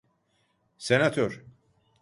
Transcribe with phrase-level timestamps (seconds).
[0.77, 1.43] Senatör!